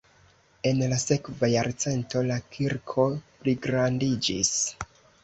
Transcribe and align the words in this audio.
En 0.69 0.79
la 0.93 0.97
sekva 1.01 1.49
jarcento 1.55 2.23
la 2.29 2.37
kirko 2.55 3.05
pligrandiĝis. 3.43 4.53